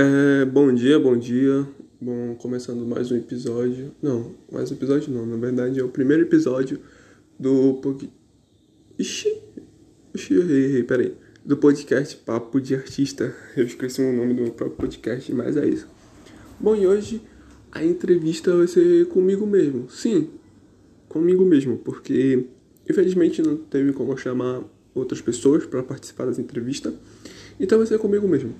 É, 0.00 0.44
bom 0.44 0.72
dia, 0.72 0.96
bom 0.96 1.16
dia. 1.16 1.66
Bom, 2.00 2.36
começando 2.36 2.86
mais 2.86 3.10
um 3.10 3.16
episódio. 3.16 3.90
Não, 4.00 4.32
mais 4.48 4.70
um 4.70 4.74
episódio 4.74 5.12
não. 5.12 5.26
Na 5.26 5.36
verdade 5.36 5.80
é 5.80 5.82
o 5.82 5.88
primeiro 5.88 6.22
episódio 6.22 6.78
do. 7.36 7.80
Ixi! 8.96 9.42
Ixi, 10.14 10.34
errei, 10.34 10.64
errei, 10.66 10.82
peraí. 10.84 11.14
Do 11.44 11.56
podcast 11.56 12.16
Papo 12.18 12.60
de 12.60 12.76
Artista. 12.76 13.34
Eu 13.56 13.64
esqueci 13.64 14.00
o 14.00 14.12
nome 14.12 14.34
do 14.34 14.42
meu 14.42 14.52
próprio 14.52 14.76
podcast, 14.76 15.34
mas 15.34 15.56
é 15.56 15.68
isso. 15.68 15.88
Bom, 16.60 16.76
e 16.76 16.86
hoje 16.86 17.20
a 17.72 17.84
entrevista 17.84 18.56
vai 18.56 18.68
ser 18.68 19.08
comigo 19.08 19.44
mesmo. 19.48 19.90
Sim, 19.90 20.30
comigo 21.08 21.44
mesmo, 21.44 21.76
porque 21.76 22.46
infelizmente 22.88 23.42
não 23.42 23.56
teve 23.56 23.92
como 23.92 24.16
chamar 24.16 24.62
outras 24.94 25.20
pessoas 25.20 25.66
para 25.66 25.82
participar 25.82 26.26
dessa 26.26 26.40
entrevista. 26.40 26.94
Então 27.58 27.78
vai 27.78 27.86
ser 27.88 27.98
comigo 27.98 28.28
mesmo. 28.28 28.54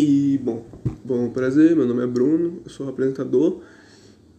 E, 0.00 0.38
bom, 0.38 0.64
bom, 1.04 1.28
prazer, 1.30 1.74
meu 1.74 1.84
nome 1.84 2.04
é 2.04 2.06
Bruno, 2.06 2.62
eu 2.64 2.70
sou 2.70 2.88
apresentador 2.88 3.60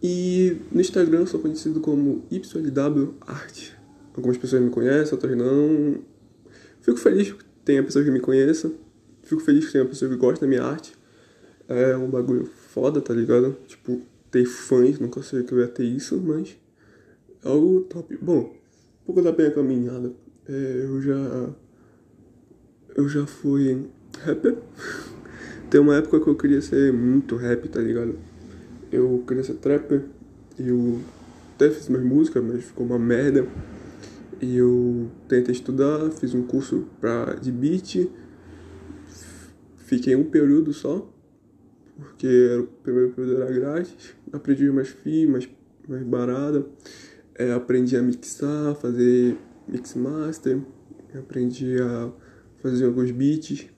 e 0.02 0.56
no 0.72 0.80
Instagram 0.80 1.26
sou 1.26 1.38
conhecido 1.38 1.80
como 1.80 2.24
YLW 2.30 3.14
Art. 3.26 3.72
Algumas 4.16 4.38
pessoas 4.38 4.62
me 4.62 4.70
conhecem, 4.70 5.12
outras 5.12 5.36
não. 5.36 5.98
Fico 6.80 6.96
feliz 6.96 7.32
que 7.32 7.44
tenha 7.62 7.82
pessoas 7.82 8.06
que 8.06 8.10
me 8.10 8.20
conheçam, 8.20 8.72
fico 9.22 9.42
feliz 9.42 9.66
que 9.66 9.72
tenha 9.72 9.84
pessoas 9.84 10.10
que 10.10 10.16
gostam 10.16 10.48
da 10.48 10.50
minha 10.50 10.64
arte. 10.64 10.94
É 11.68 11.94
um 11.94 12.08
bagulho 12.08 12.46
foda, 12.46 13.02
tá 13.02 13.12
ligado? 13.12 13.54
Tipo, 13.66 14.00
ter 14.30 14.46
fãs, 14.46 14.98
nunca 14.98 15.22
sei 15.22 15.42
que 15.42 15.52
eu 15.52 15.60
ia 15.60 15.68
ter 15.68 15.84
isso, 15.84 16.16
mas 16.16 16.56
é 17.44 17.48
algo 17.50 17.82
top. 17.82 18.16
Bom, 18.16 18.56
um 19.02 19.04
pouco 19.04 19.20
da 19.20 19.30
minha 19.30 19.50
caminhada, 19.50 20.10
é, 20.48 20.84
eu 20.84 21.02
já. 21.02 21.50
Eu 22.96 23.06
já 23.10 23.26
fui 23.26 23.90
rapper. 24.24 24.56
Tem 25.70 25.80
uma 25.80 25.94
época 25.94 26.18
que 26.18 26.26
eu 26.26 26.34
queria 26.34 26.60
ser 26.60 26.92
muito 26.92 27.36
rap, 27.36 27.68
tá 27.68 27.80
ligado? 27.80 28.18
Eu 28.90 29.22
queria 29.24 29.44
ser 29.44 29.54
trapper. 29.54 30.02
E 30.58 30.68
eu 30.68 31.00
até 31.54 31.70
fiz 31.70 31.88
minhas 31.88 32.04
músicas, 32.04 32.42
mas 32.42 32.64
ficou 32.64 32.84
uma 32.84 32.98
merda. 32.98 33.46
E 34.42 34.56
eu 34.56 35.08
tentei 35.28 35.54
estudar, 35.54 36.10
fiz 36.10 36.34
um 36.34 36.42
curso 36.42 36.88
pra, 37.00 37.34
de 37.34 37.52
beat. 37.52 38.10
Fiquei 39.76 40.16
um 40.16 40.24
período 40.24 40.72
só. 40.72 41.08
Porque 41.96 42.56
o 42.56 42.66
primeiro 42.82 43.12
período 43.12 43.40
era 43.40 43.52
grátis. 43.52 44.16
Aprendi 44.32 44.68
mais 44.72 44.88
FII, 44.88 45.28
mais, 45.28 45.48
mais 45.88 46.02
barada. 46.02 46.66
É, 47.36 47.52
aprendi 47.52 47.96
a 47.96 48.02
mixar, 48.02 48.74
fazer 48.74 49.36
mix 49.68 49.94
master. 49.94 50.58
Aprendi 51.14 51.80
a 51.80 52.10
fazer 52.60 52.86
alguns 52.86 53.12
beats. 53.12 53.68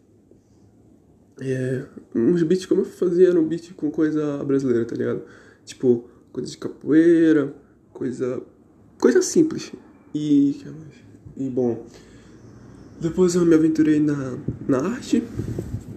É, 1.44 1.84
uns 2.14 2.42
beats 2.44 2.66
como 2.66 2.82
eu 2.82 2.84
fazia 2.84 3.28
era 3.28 3.40
um 3.40 3.46
beat 3.46 3.72
com 3.74 3.90
coisa 3.90 4.44
brasileira, 4.44 4.84
tá 4.84 4.94
ligado? 4.94 5.22
Tipo, 5.64 6.08
coisa 6.30 6.48
de 6.48 6.56
capoeira, 6.56 7.52
coisa. 7.92 8.40
coisa 8.98 9.20
simples. 9.20 9.72
E. 10.14 10.62
E 11.36 11.48
bom. 11.48 11.84
Depois 13.00 13.34
eu 13.34 13.44
me 13.44 13.54
aventurei 13.54 13.98
na, 13.98 14.38
na 14.68 14.78
arte. 14.78 15.22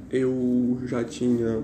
Eu 0.09 0.79
já 0.85 1.03
tinha 1.03 1.61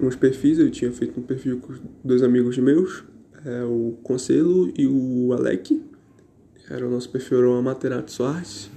uns 0.00 0.16
perfis, 0.16 0.58
eu 0.58 0.70
tinha 0.70 0.90
feito 0.90 1.20
um 1.20 1.22
perfil 1.22 1.60
com 1.60 1.74
dois 2.02 2.22
amigos 2.22 2.56
meus, 2.58 3.04
é, 3.44 3.62
o 3.64 3.96
Conselho 4.02 4.72
e 4.76 4.86
o 4.86 5.32
Alec. 5.32 5.80
Era 6.68 6.86
o 6.86 6.90
nosso 6.90 7.10
perfil 7.10 7.38
era 7.38 7.48
o 7.50 7.54
Amaterasu 7.54 8.24
Arts. 8.24 8.70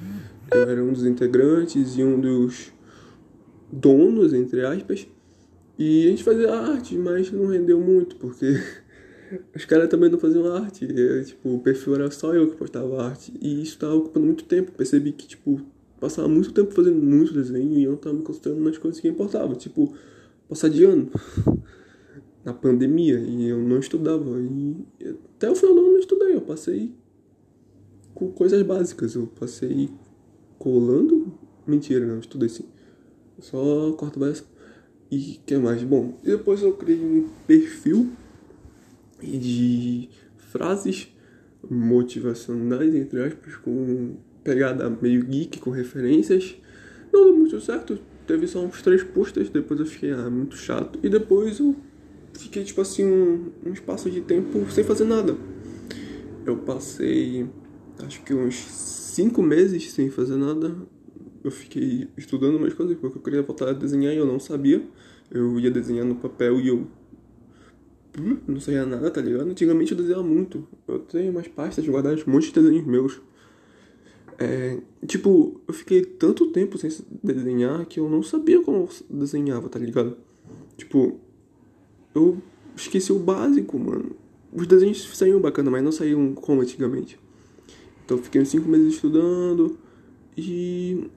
Eu 0.51 0.69
era 0.69 0.83
um 0.83 0.91
dos 0.91 1.05
integrantes 1.05 1.97
e 1.97 2.03
um 2.03 2.19
dos 2.19 2.71
donos, 3.73 4.33
entre 4.33 4.65
aspas. 4.65 5.07
E 5.77 6.05
a 6.05 6.09
gente 6.11 6.23
fazia 6.23 6.53
arte, 6.53 6.95
mas 6.97 7.31
não 7.31 7.47
rendeu 7.47 7.79
muito, 7.79 8.15
porque 8.17 8.61
os 9.55 9.65
caras 9.65 9.89
também 9.89 10.09
não 10.09 10.19
faziam 10.19 10.45
arte. 10.53 10.85
É, 10.85 11.23
tipo, 11.23 11.55
o 11.55 11.59
perfil 11.59 11.95
era 11.95 12.11
só 12.11 12.33
eu 12.33 12.49
que 12.49 12.55
postava 12.55 13.03
arte. 13.03 13.33
E 13.41 13.61
isso 13.61 13.79
tava 13.79 13.95
ocupando 13.95 14.25
muito 14.25 14.43
tempo. 14.45 14.71
Percebi 14.71 15.11
que, 15.11 15.27
tipo, 15.27 15.61
passava 15.99 16.27
muito 16.27 16.51
tempo 16.51 16.71
fazendo 16.71 17.01
muito 17.01 17.33
desenho 17.33 17.77
e 17.77 17.83
eu 17.83 17.91
não 17.91 17.97
tava 17.97 18.15
me 18.15 18.21
concentrando 18.21 18.61
nas 18.61 18.77
coisas 18.77 18.99
que 18.99 19.07
importavam. 19.07 19.55
Tipo, 19.55 19.93
passar 20.47 20.69
de 20.69 20.83
ano. 20.83 21.09
Na 22.45 22.53
pandemia. 22.53 23.19
E 23.19 23.47
eu 23.47 23.57
não 23.57 23.79
estudava. 23.79 24.39
E 24.39 24.85
até 25.35 25.49
o 25.49 25.55
final 25.55 25.73
do 25.73 25.79
ano 25.79 25.89
eu 25.89 25.93
não 25.93 25.99
estudei. 25.99 26.35
Eu 26.35 26.41
passei 26.41 26.93
com 28.13 28.31
coisas 28.31 28.61
básicas. 28.61 29.15
Eu 29.15 29.25
passei 29.27 29.89
colando. 30.59 31.33
Mentira, 31.65 32.05
não, 32.05 32.19
estudei 32.19 32.49
sim. 32.49 32.65
Só 33.39 33.91
corta 33.93 34.19
básico. 34.19 34.47
E 35.11 35.39
que 35.45 35.57
mais? 35.57 35.83
Bom, 35.83 36.17
depois 36.23 36.61
eu 36.63 36.73
criei 36.73 36.99
um 36.99 37.29
perfil 37.45 38.09
de 39.21 40.09
frases 40.37 41.07
motivacionais, 41.69 42.93
entre 42.95 43.23
aspas, 43.23 43.55
com 43.57 44.15
pegada 44.43 44.89
meio 44.89 45.23
geek, 45.23 45.59
com 45.59 45.69
referências. 45.69 46.55
Não 47.11 47.25
deu 47.25 47.37
muito 47.37 47.59
certo, 47.61 47.99
teve 48.27 48.47
só 48.47 48.63
uns 48.63 48.81
três 48.81 49.03
posts, 49.03 49.49
depois 49.49 49.79
eu 49.79 49.85
fiquei 49.85 50.11
ah, 50.11 50.29
muito 50.29 50.57
chato. 50.57 50.99
E 51.03 51.09
depois 51.09 51.59
eu 51.59 51.75
fiquei, 52.33 52.63
tipo 52.63 52.81
assim, 52.81 53.05
um, 53.05 53.51
um 53.65 53.73
espaço 53.73 54.09
de 54.09 54.21
tempo 54.21 54.69
sem 54.71 54.83
fazer 54.83 55.05
nada. 55.05 55.35
Eu 56.45 56.57
passei, 56.57 57.47
acho 57.99 58.21
que 58.23 58.33
uns 58.33 58.55
cinco 58.55 59.41
meses 59.41 59.91
sem 59.91 60.09
fazer 60.09 60.35
nada. 60.35 60.75
Eu 61.43 61.51
fiquei 61.51 62.07
estudando 62.17 62.55
umas 62.55 62.73
coisas 62.73 62.97
porque 62.97 63.17
eu 63.17 63.21
queria 63.21 63.41
voltar 63.41 63.69
a 63.69 63.73
desenhar 63.73 64.13
e 64.13 64.17
eu 64.17 64.25
não 64.25 64.39
sabia. 64.39 64.81
Eu 65.29 65.59
ia 65.59 65.69
desenhar 65.69 66.05
no 66.05 66.15
papel 66.15 66.59
e 66.59 66.69
eu 66.69 66.87
hum, 68.19 68.37
não 68.47 68.59
sabia 68.59 68.85
nada, 68.85 69.09
tá 69.11 69.21
ligado? 69.21 69.49
Antigamente 69.49 69.91
eu 69.91 69.97
desenhava 69.97 70.23
muito. 70.23 70.67
Eu 70.87 70.99
tenho 70.99 71.31
umas 71.31 71.47
pastas 71.47 71.85
guardadas, 71.85 72.25
um 72.25 72.31
monte 72.31 72.47
de 72.47 72.53
desenhos 72.53 72.85
meus. 72.85 73.21
É, 74.37 74.79
tipo, 75.05 75.61
eu 75.67 75.73
fiquei 75.73 76.03
tanto 76.03 76.47
tempo 76.47 76.77
sem 76.77 76.89
desenhar 77.21 77.85
que 77.85 77.99
eu 77.99 78.09
não 78.09 78.23
sabia 78.23 78.61
como 78.61 78.87
desenhava, 79.09 79.69
tá 79.69 79.77
ligado? 79.77 80.17
Tipo, 80.77 81.19
eu 82.15 82.41
esqueci 82.75 83.11
o 83.11 83.19
básico, 83.19 83.77
mano. 83.77 84.15
Os 84.51 84.67
desenhos 84.67 85.17
saíam 85.17 85.39
bacana, 85.39 85.69
mas 85.69 85.83
não 85.83 85.91
saíam 85.91 86.33
como 86.33 86.61
antigamente. 86.61 87.19
Então 88.05 88.17
fiquei 88.17 88.41
uns 88.41 88.49
5 88.49 88.67
meses 88.67 88.95
estudando 88.95 89.77
e 90.37 91.09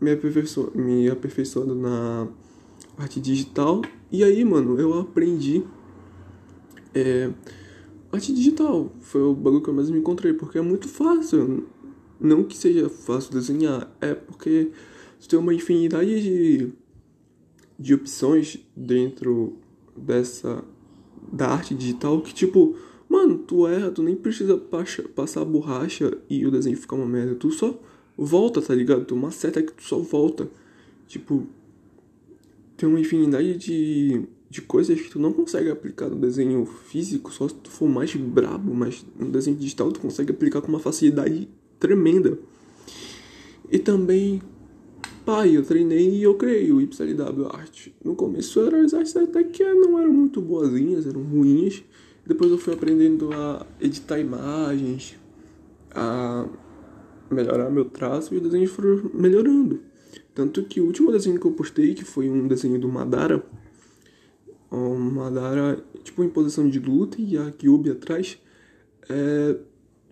me, 0.00 0.12
aperfeiço... 0.12 0.72
me 0.74 1.08
aperfeiçoando 1.08 1.74
na 1.74 2.28
arte 2.96 3.20
digital. 3.20 3.82
E 4.10 4.22
aí, 4.22 4.44
mano, 4.44 4.78
eu 4.78 4.98
aprendi 4.98 5.64
é, 6.94 7.30
arte 8.12 8.32
digital. 8.32 8.92
Foi 9.00 9.22
o 9.22 9.34
bagulho 9.34 9.62
que 9.62 9.70
eu 9.70 9.74
mais 9.74 9.90
me 9.90 9.98
encontrei, 9.98 10.32
porque 10.32 10.58
é 10.58 10.62
muito 10.62 10.88
fácil. 10.88 11.66
Não 12.20 12.44
que 12.44 12.56
seja 12.56 12.88
fácil 12.88 13.32
desenhar, 13.32 13.94
é 14.00 14.14
porque 14.14 14.70
você 15.18 15.28
tem 15.28 15.38
uma 15.38 15.52
infinidade 15.52 16.22
de, 16.22 16.72
de 17.78 17.94
opções 17.94 18.58
dentro 18.76 19.58
dessa 19.96 20.64
da 21.32 21.48
arte 21.48 21.74
digital 21.74 22.20
que 22.20 22.32
tipo, 22.32 22.76
mano, 23.08 23.38
tu 23.38 23.66
erra, 23.66 23.90
tu 23.90 24.02
nem 24.02 24.14
precisa 24.14 24.56
passar 25.14 25.42
a 25.42 25.44
borracha 25.44 26.16
e 26.28 26.46
o 26.46 26.50
desenho 26.50 26.76
ficar 26.76 26.96
uma 26.96 27.06
merda, 27.06 27.34
tu 27.34 27.50
só 27.50 27.80
volta, 28.16 28.60
tá 28.62 28.74
ligado? 28.74 29.04
Tu 29.04 29.16
maceta 29.16 29.62
que 29.62 29.72
tu 29.72 29.82
só 29.82 29.98
volta. 29.98 30.48
Tipo, 31.06 31.46
tem 32.76 32.88
uma 32.88 33.00
infinidade 33.00 33.56
de, 33.56 34.22
de 34.48 34.62
coisas 34.62 35.00
que 35.00 35.10
tu 35.10 35.18
não 35.18 35.32
consegue 35.32 35.70
aplicar 35.70 36.08
no 36.08 36.16
desenho 36.16 36.64
físico, 36.64 37.32
só 37.32 37.48
se 37.48 37.54
tu 37.54 37.70
for 37.70 37.88
mais 37.88 38.14
brabo, 38.14 38.74
mas 38.74 39.04
no 39.18 39.30
desenho 39.30 39.56
digital 39.56 39.92
tu 39.92 40.00
consegue 40.00 40.32
aplicar 40.32 40.60
com 40.60 40.68
uma 40.68 40.80
facilidade 40.80 41.48
tremenda. 41.78 42.38
E 43.70 43.78
também, 43.78 44.42
pai, 45.24 45.56
eu 45.56 45.62
treinei 45.64 46.16
e 46.16 46.22
eu 46.22 46.34
criei 46.34 46.70
o 46.72 46.80
YLW 46.80 47.46
Art. 47.46 47.88
No 48.04 48.14
começo 48.14 48.60
eram 48.60 48.80
as 48.80 48.94
artes 48.94 49.16
até 49.16 49.42
que 49.42 49.64
não 49.64 49.98
eram 49.98 50.12
muito 50.12 50.40
boazinhas, 50.40 51.06
eram 51.06 51.22
ruins. 51.22 51.82
Depois 52.26 52.50
eu 52.50 52.58
fui 52.58 52.72
aprendendo 52.72 53.32
a 53.32 53.66
editar 53.80 54.18
imagens, 54.18 55.16
a 55.90 56.46
melhorar 57.34 57.70
meu 57.70 57.84
traço 57.84 58.32
e 58.32 58.36
os 58.36 58.42
desenhos 58.42 58.70
foram 58.70 59.10
melhorando. 59.12 59.80
Tanto 60.34 60.64
que 60.64 60.80
o 60.80 60.86
último 60.86 61.12
desenho 61.12 61.38
que 61.38 61.46
eu 61.46 61.52
postei, 61.52 61.94
que 61.94 62.04
foi 62.04 62.28
um 62.28 62.48
desenho 62.48 62.78
do 62.78 62.88
Madara, 62.88 63.44
o 64.70 64.94
Madara, 64.94 65.84
tipo, 66.02 66.24
em 66.24 66.28
posição 66.28 66.68
de 66.68 66.78
luta 66.78 67.16
e 67.20 67.36
a 67.36 67.50
Kyubi 67.52 67.90
atrás, 67.90 68.38
é, 69.08 69.56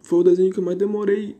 foi 0.02 0.20
o 0.20 0.22
desenho 0.22 0.52
que 0.52 0.58
eu 0.58 0.64
mais 0.64 0.78
demorei, 0.78 1.36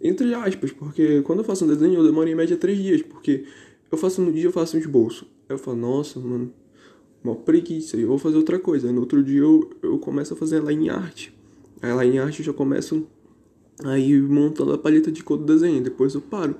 entre 0.00 0.34
aspas, 0.34 0.72
porque 0.72 1.22
quando 1.22 1.38
eu 1.38 1.44
faço 1.44 1.64
um 1.64 1.68
desenho 1.68 1.94
eu 1.94 2.04
demoro 2.04 2.28
em 2.28 2.34
média 2.34 2.56
três 2.56 2.78
dias, 2.78 3.02
porque 3.02 3.44
eu 3.90 3.96
faço 3.96 4.20
no 4.20 4.32
dia, 4.32 4.44
eu 4.44 4.52
faço 4.52 4.76
um 4.76 4.80
esboço. 4.80 5.26
Aí 5.48 5.54
eu 5.54 5.58
falo, 5.58 5.78
nossa, 5.78 6.20
mano, 6.20 6.52
uma 7.22 7.34
preguiça, 7.34 7.96
eu 7.96 8.08
vou 8.08 8.18
fazer 8.18 8.36
outra 8.36 8.58
coisa. 8.58 8.86
Aí 8.86 8.92
no 8.92 9.00
outro 9.00 9.22
dia 9.22 9.40
eu, 9.40 9.70
eu 9.82 9.98
começo 9.98 10.34
a 10.34 10.36
fazer 10.36 10.56
ela 10.56 10.72
em 10.72 10.90
arte. 10.90 11.34
Aí 11.80 11.92
lá 11.92 12.04
em 12.04 12.18
arte 12.18 12.40
eu 12.40 12.46
já 12.46 12.52
começo 12.52 13.06
aí 13.82 14.20
montando 14.20 14.72
a 14.72 14.78
paleta 14.78 15.10
de 15.10 15.22
cor 15.22 15.38
do 15.38 15.44
desenho, 15.44 15.82
depois 15.82 16.14
eu 16.14 16.20
paro. 16.20 16.56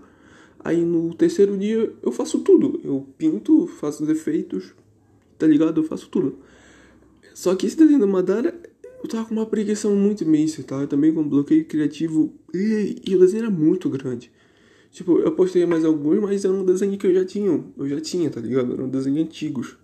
Aí 0.64 0.84
no 0.84 1.14
terceiro 1.14 1.56
dia 1.56 1.92
eu 2.02 2.10
faço 2.10 2.40
tudo. 2.40 2.80
Eu 2.82 3.06
pinto, 3.18 3.66
faço 3.66 4.02
os 4.02 4.08
efeitos, 4.08 4.74
tá 5.38 5.46
ligado? 5.46 5.80
Eu 5.80 5.84
faço 5.84 6.08
tudo. 6.08 6.38
Só 7.34 7.54
que 7.54 7.66
esse 7.66 7.76
desenho 7.76 8.00
da 8.00 8.06
Madara, 8.06 8.58
eu 9.02 9.08
tava 9.08 9.26
com 9.26 9.34
uma 9.34 9.44
preguiça 9.44 9.88
muito 9.90 10.24
imensa, 10.24 10.62
tá? 10.62 10.80
Eu 10.80 10.86
também 10.86 11.12
com 11.12 11.20
um 11.20 11.28
bloqueio 11.28 11.64
criativo. 11.66 12.32
E, 12.54 13.02
e 13.06 13.14
o 13.14 13.18
desenho 13.18 13.42
era 13.42 13.50
muito 13.50 13.90
grande. 13.90 14.32
Tipo, 14.90 15.18
eu 15.18 15.32
postei 15.32 15.66
mais 15.66 15.84
alguns, 15.84 16.20
mas 16.20 16.44
era 16.44 16.54
um 16.54 16.64
desenho 16.64 16.96
que 16.96 17.06
eu 17.06 17.12
já 17.12 17.24
tinha. 17.24 17.62
Eu 17.76 17.88
já 17.88 18.00
tinha, 18.00 18.30
tá 18.30 18.40
ligado? 18.40 18.72
Era 18.72 18.84
um 18.84 18.88
desenho 18.88 19.20
antigos. 19.20 19.76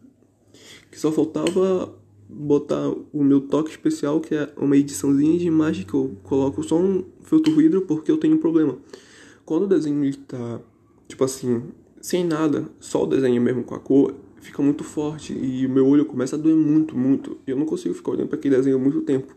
Que 0.91 0.99
só 0.99 1.12
faltava 1.12 1.93
botar 2.32 2.88
o 3.12 3.25
meu 3.25 3.41
toque 3.41 3.71
especial, 3.71 4.21
que 4.21 4.35
é 4.35 4.53
uma 4.56 4.77
ediçãozinha 4.77 5.38
de 5.38 5.47
imagem 5.47 5.85
que 5.85 5.94
eu 5.94 6.17
coloco 6.23 6.62
só 6.62 6.79
um 6.79 7.05
filtro 7.23 7.55
ruído 7.55 7.82
porque 7.82 8.11
eu 8.11 8.17
tenho 8.17 8.35
um 8.35 8.38
problema. 8.38 8.79
Quando 9.44 9.65
o 9.65 9.67
desenho 9.67 10.05
está, 10.05 10.61
tipo 11.09 11.25
assim, 11.25 11.62
sem 12.00 12.25
nada, 12.25 12.69
só 12.79 13.05
o 13.05 13.06
desenho 13.06 13.41
mesmo 13.43 13.65
com 13.65 13.75
a 13.75 13.81
cor, 13.81 14.15
fica 14.41 14.62
muito 14.62 14.85
forte 14.85 15.32
e 15.32 15.67
o 15.67 15.71
meu 15.71 15.87
olho 15.87 16.06
começa 16.06 16.37
a 16.37 16.38
doer 16.38 16.56
muito, 16.56 16.97
muito. 16.97 17.38
E 17.47 17.50
eu 17.50 17.56
não 17.56 17.67
consigo 17.67 17.94
ficar 17.94 18.12
olhando 18.12 18.29
para 18.29 18.38
aquele 18.38 18.56
desenho 18.56 18.79
muito 18.79 19.03
tempo. 19.03 19.35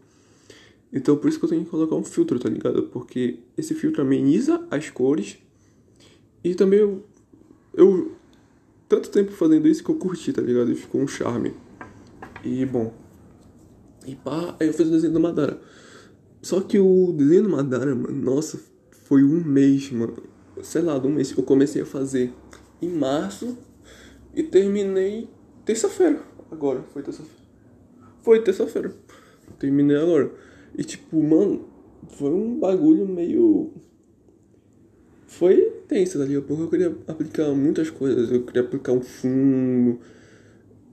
Então 0.91 1.17
por 1.17 1.27
isso 1.27 1.39
que 1.39 1.45
eu 1.45 1.49
tenho 1.49 1.63
que 1.63 1.69
colocar 1.69 1.95
um 1.95 2.03
filtro, 2.03 2.39
tá 2.39 2.49
ligado? 2.49 2.83
Porque 2.83 3.39
esse 3.57 3.73
filtro 3.73 4.01
ameniza 4.01 4.65
as 4.69 4.89
cores 4.89 5.39
e 6.43 6.53
também 6.53 6.79
eu, 6.79 7.03
eu 7.73 8.11
tanto 8.87 9.09
tempo 9.09 9.31
fazendo 9.31 9.67
isso 9.67 9.83
que 9.83 9.89
eu 9.89 9.95
curti, 9.95 10.31
tá 10.31 10.41
ligado? 10.41 10.71
E 10.71 10.75
ficou 10.75 11.01
um 11.01 11.07
charme. 11.07 11.53
E 12.43 12.65
bom. 12.65 12.93
E 14.05 14.15
pá, 14.15 14.55
aí 14.59 14.67
eu 14.67 14.73
fiz 14.73 14.87
o 14.87 14.91
desenho 14.91 15.13
do 15.13 15.19
Madara. 15.19 15.59
Só 16.41 16.59
que 16.59 16.77
o 16.77 17.13
desenho 17.13 17.43
do 17.43 17.49
Madara, 17.49 17.95
mano, 17.95 18.21
nossa, 18.21 18.59
foi 19.05 19.23
um 19.23 19.41
mês, 19.43 19.89
mano. 19.91 20.15
Sei 20.61 20.81
lá, 20.81 20.97
um 20.97 21.09
mês. 21.09 21.31
Eu 21.31 21.43
comecei 21.43 21.81
a 21.81 21.85
fazer 21.85 22.33
em 22.81 22.89
março 22.89 23.57
e 24.35 24.43
terminei 24.43 25.29
terça-feira. 25.63 26.21
Agora, 26.51 26.83
foi 26.91 27.01
terça-feira. 27.01 27.43
Foi 28.21 28.41
terça-feira. 28.41 28.93
Terminei 29.57 29.95
agora. 29.95 30.31
E 30.77 30.83
tipo, 30.83 31.21
mano, 31.23 31.65
foi 32.09 32.31
um 32.31 32.59
bagulho 32.59 33.07
meio. 33.07 33.71
Foi 35.27 35.81
tenso, 35.87 36.19
tá 36.19 36.25
ligado? 36.25 36.43
Porque 36.43 36.61
eu 36.61 36.69
queria 36.69 36.97
aplicar 37.07 37.49
muitas 37.53 37.89
coisas. 37.89 38.29
Eu 38.29 38.43
queria 38.43 38.63
aplicar 38.63 38.91
um 38.91 39.01
fundo 39.01 39.99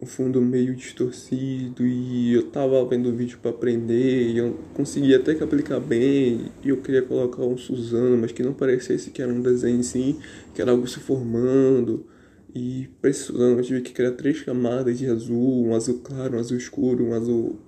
um 0.02 0.06
fundo 0.06 0.41
meio 0.41 0.75
distorcido 0.75 1.87
e 1.87 2.32
eu 2.32 2.50
tava 2.50 2.82
vendo 2.87 3.11
o 3.11 3.14
vídeo 3.14 3.38
para 3.41 3.50
aprender 3.50 4.31
e 4.31 4.38
eu 4.38 4.58
consegui 4.73 5.14
até 5.14 5.35
que 5.35 5.44
aplicar 5.44 5.79
bem 5.79 6.50
e 6.64 6.70
eu 6.70 6.79
queria 6.79 7.02
colocar 7.02 7.43
um 7.43 7.58
Suzano, 7.58 8.17
mas 8.17 8.32
que 8.32 8.43
não 8.43 8.55
parecesse 8.55 9.11
que 9.11 9.20
era 9.20 9.31
um 9.32 9.43
desenho 9.43 9.81
assim, 9.81 10.19
que 10.55 10.62
era 10.62 10.70
algo 10.70 10.87
se 10.87 10.99
formando. 11.00 12.06
E 12.55 12.88
pra 13.00 13.11
esse 13.11 13.25
Suzano 13.25 13.58
eu 13.58 13.62
tive 13.62 13.82
que 13.82 13.93
criar 13.93 14.12
três 14.12 14.41
camadas 14.43 14.99
de 14.99 15.06
azul, 15.06 15.67
um 15.67 15.75
azul 15.75 16.00
claro, 16.03 16.37
um 16.37 16.41
azul 16.41 16.56
escuro, 16.56 17.05
um 17.05 17.14
azul 17.14 17.61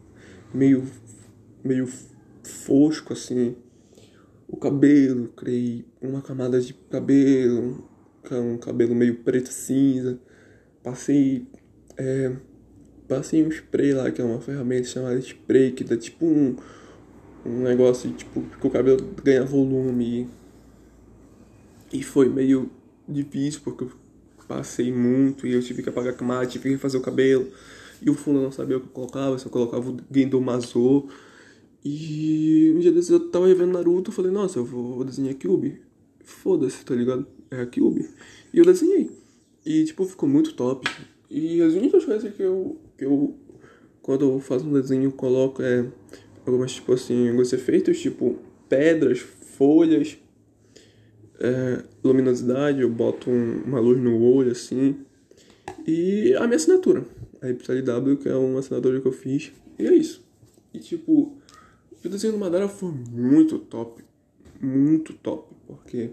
meio, 0.54 0.84
meio 1.62 1.86
fosco 2.42 3.12
assim. 3.12 3.54
O 4.48 4.56
cabelo, 4.56 5.28
criei 5.36 5.84
uma 6.00 6.22
camada 6.22 6.60
de 6.60 6.72
cabelo, 6.72 7.86
um 8.30 8.56
cabelo 8.56 8.94
meio 8.94 9.16
preto 9.16 9.50
cinza. 9.50 10.18
Passei 10.82 11.46
é, 12.02 12.36
passei 13.08 13.44
um 13.44 13.48
spray 13.48 13.92
lá, 13.92 14.10
que 14.10 14.20
é 14.20 14.24
uma 14.24 14.40
ferramenta 14.40 14.84
chamada 14.84 15.18
spray, 15.18 15.72
que 15.72 15.84
dá 15.84 15.96
tipo 15.96 16.26
um, 16.26 16.56
um 17.46 17.62
negócio 17.62 18.10
tipo 18.12 18.42
que 18.42 18.66
o 18.66 18.70
cabelo 18.70 18.98
ganha 19.22 19.44
volume. 19.44 20.28
E 21.92 22.02
foi 22.02 22.28
meio 22.28 22.70
difícil 23.08 23.60
porque 23.62 23.84
eu 23.84 23.92
passei 24.48 24.92
muito 24.92 25.46
e 25.46 25.52
eu 25.52 25.62
tive 25.62 25.82
que 25.82 25.88
apagar 25.88 26.12
a 26.12 26.16
camada, 26.16 26.46
tive 26.46 26.70
que 26.70 26.78
fazer 26.78 26.96
o 26.96 27.02
cabelo. 27.02 27.46
E 28.00 28.10
o 28.10 28.14
fundo 28.14 28.40
não 28.40 28.50
sabia 28.50 28.78
o 28.78 28.80
que 28.80 28.86
eu 28.86 28.92
colocava, 28.92 29.38
se 29.38 29.46
eu 29.46 29.50
colocava 29.50 29.90
o 29.90 29.96
Gendomazo. 30.10 31.08
E 31.84 32.72
um 32.74 32.80
dia 32.80 32.92
desses 32.92 33.10
eu 33.10 33.30
tava 33.30 33.46
vendo 33.54 33.72
Naruto, 33.72 34.10
eu 34.10 34.14
falei, 34.14 34.30
nossa, 34.30 34.58
eu 34.58 34.64
vou 34.64 35.04
desenhar 35.04 35.34
Cube. 35.34 35.80
Foda-se, 36.24 36.84
tá 36.84 36.94
ligado? 36.94 37.26
É 37.50 37.64
Cube. 37.66 38.08
E 38.52 38.58
eu 38.58 38.64
desenhei. 38.64 39.10
E 39.64 39.84
tipo, 39.84 40.04
ficou 40.04 40.28
muito 40.28 40.54
top. 40.54 40.88
E 41.34 41.62
as 41.62 41.72
únicas 41.72 42.04
coisas 42.04 42.30
que 42.34 42.42
eu, 42.42 42.76
que 42.98 43.06
eu 43.06 43.34
quando 44.02 44.26
eu 44.26 44.38
faço 44.38 44.66
um 44.66 44.72
desenho, 44.74 45.10
coloco 45.10 45.62
é 45.62 45.86
algumas, 46.44 46.72
tipo 46.72 46.92
assim, 46.92 47.30
alguns 47.30 47.54
efeitos, 47.54 47.98
tipo 47.98 48.38
pedras, 48.68 49.20
folhas, 49.20 50.18
é, 51.40 51.84
luminosidade, 52.04 52.82
eu 52.82 52.90
boto 52.90 53.30
um, 53.30 53.62
uma 53.64 53.80
luz 53.80 53.98
no 53.98 54.22
olho, 54.22 54.52
assim. 54.52 54.96
E 55.86 56.34
a 56.34 56.46
minha 56.46 56.56
assinatura, 56.56 57.02
a 57.40 57.80
W, 57.80 58.18
que 58.18 58.28
é 58.28 58.34
uma 58.34 58.58
assinatura 58.58 59.00
que 59.00 59.08
eu 59.08 59.12
fiz. 59.12 59.52
E 59.78 59.86
é 59.86 59.94
isso. 59.94 60.22
E 60.74 60.80
tipo, 60.80 61.34
o 62.04 62.08
desenho 62.10 62.34
do 62.34 62.38
Madara 62.38 62.68
foi 62.68 62.92
muito 63.10 63.58
top. 63.58 64.04
Muito 64.60 65.14
top. 65.14 65.54
Porque 65.66 66.10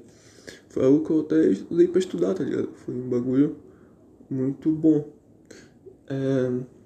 foi 0.69 0.85
algo 0.85 1.03
que 1.03 1.11
eu 1.11 1.19
até 1.19 1.49
usei 1.69 1.89
pra 1.89 1.99
estudar, 1.99 2.33
tá 2.35 2.43
ligado? 2.43 2.69
Foi 2.73 2.95
um 2.95 3.09
bagulho 3.09 3.57
muito 4.29 4.71
bom. 4.71 5.11
É... 6.07 6.79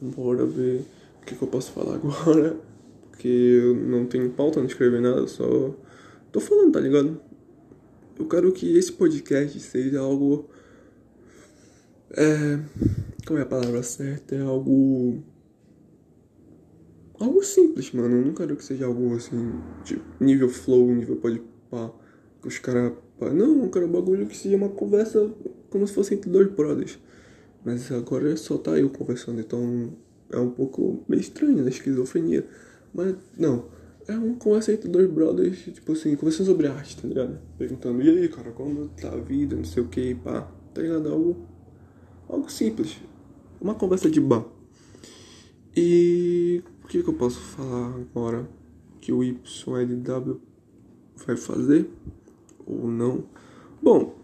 Bora 0.00 0.44
ver 0.44 0.84
o 1.20 1.24
que, 1.24 1.34
que, 1.34 1.42
eu 1.42 1.48
posso 1.48 1.72
falar 1.72 1.96
agora. 2.02 2.56
Porque 3.10 3.28
eu 3.28 3.74
não 3.74 4.06
tenho 4.06 4.30
pauta, 4.30 4.60
não 4.60 4.66
escrevi 4.66 5.00
nada, 5.00 5.26
só 5.26 5.74
tô 6.30 6.40
falando, 6.40 6.72
tá 6.72 6.80
ligado? 6.80 7.18
Eu 8.18 8.26
quero 8.26 8.52
que 8.52 8.76
esse 8.76 8.92
podcast 8.92 9.58
seja 9.60 10.00
algo. 10.00 10.48
É. 12.10 12.60
Como 13.26 13.38
é 13.38 13.42
a 13.42 13.46
palavra 13.46 13.82
certa? 13.82 14.34
É 14.34 14.42
algo. 14.42 15.22
Algo 17.18 17.42
simples, 17.42 17.90
mano. 17.92 18.16
Eu 18.16 18.26
não 18.26 18.34
quero 18.34 18.56
que 18.56 18.64
seja 18.64 18.86
algo 18.86 19.14
assim, 19.14 19.60
tipo, 19.84 20.04
nível 20.22 20.48
flow, 20.48 20.94
nível 20.94 21.16
pode 21.16 21.42
pá. 21.70 21.90
Que 22.40 22.48
os 22.48 22.58
caras 22.58 22.92
não, 23.20 23.64
eu 23.64 23.70
quero 23.70 23.86
um 23.86 23.92
bagulho 23.92 24.26
que 24.26 24.36
seja 24.36 24.56
uma 24.56 24.68
conversa 24.68 25.30
como 25.70 25.86
se 25.86 25.94
fosse 25.94 26.14
entre 26.14 26.30
dois 26.30 26.50
brothers. 26.50 26.98
Mas 27.64 27.90
agora 27.90 28.36
só 28.36 28.58
tá 28.58 28.78
eu 28.78 28.90
conversando, 28.90 29.40
então 29.40 29.92
é 30.30 30.38
um 30.38 30.50
pouco 30.50 31.04
meio 31.08 31.20
estranho, 31.20 31.62
né? 31.62 31.70
Esquizofrenia. 31.70 32.46
Mas 32.94 33.16
não, 33.36 33.66
é 34.06 34.12
uma 34.12 34.36
conversa 34.36 34.72
entre 34.72 34.88
dois 34.88 35.10
brothers, 35.10 35.58
tipo 35.64 35.92
assim, 35.92 36.14
conversando 36.14 36.46
sobre 36.46 36.66
arte, 36.68 36.96
tá 36.96 37.08
ligado? 37.08 37.38
Perguntando, 37.58 38.02
e 38.02 38.08
aí, 38.08 38.28
cara, 38.28 38.52
como 38.52 38.88
tá 38.88 39.12
a 39.12 39.16
vida, 39.16 39.56
não 39.56 39.64
sei 39.64 39.82
o 39.82 39.88
que, 39.88 40.14
pá, 40.14 40.42
tá 40.72 40.82
ligado? 40.82 41.08
Algo, 41.08 41.36
algo 42.28 42.50
simples. 42.50 42.98
Uma 43.60 43.74
conversa 43.74 44.08
de 44.10 44.20
bar. 44.20 44.44
E 45.74 46.62
o 46.84 46.88
que, 46.88 47.02
que 47.02 47.08
eu 47.08 47.14
posso 47.14 47.40
falar 47.40 47.96
agora 47.96 48.48
que 49.00 49.12
o 49.12 49.22
YLW 49.22 50.40
vai 51.26 51.36
fazer? 51.36 51.90
Ou 52.66 52.88
não. 52.88 53.24
Bom, 53.80 54.16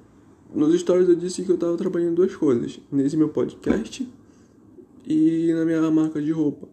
nos 0.54 0.78
stories 0.78 1.08
eu 1.08 1.14
disse 1.14 1.44
que 1.44 1.50
eu 1.50 1.56
tava 1.56 1.76
trabalhando 1.76 2.16
duas 2.16 2.34
coisas. 2.34 2.80
Nesse 2.90 3.16
meu 3.16 3.28
podcast 3.28 4.06
e 5.06 5.52
na 5.54 5.64
minha 5.64 5.90
marca 5.90 6.20
de 6.20 6.30
roupa. 6.30 6.68